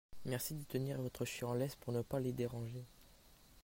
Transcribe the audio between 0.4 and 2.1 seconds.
de tenir votre chien en laisse pour ne